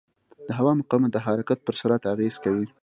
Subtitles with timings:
[0.47, 2.67] د هوا مقاومت د حرکت پر سرعت اغېز کوي.